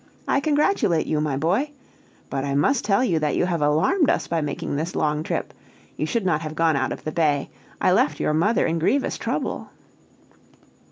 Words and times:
I 0.27 0.39
congratulate 0.39 1.05
you, 1.05 1.21
my 1.21 1.37
boy! 1.37 1.69
But 2.31 2.43
I 2.43 2.55
must 2.55 2.83
tell 2.83 3.03
you 3.03 3.19
that 3.19 3.35
you 3.35 3.45
have 3.45 3.61
alarmed 3.61 4.09
us 4.09 4.25
by 4.25 4.41
making 4.41 4.75
this 4.75 4.95
long 4.95 5.21
trip. 5.21 5.53
You 5.95 6.07
should 6.07 6.25
not 6.25 6.41
have 6.41 6.55
gone 6.55 6.75
out 6.75 6.91
of 6.91 7.03
the 7.03 7.11
bay. 7.11 7.51
I 7.79 7.91
left 7.91 8.19
your 8.19 8.33
mother 8.33 8.65
in 8.65 8.79
grievous 8.79 9.19
trouble." 9.19 9.69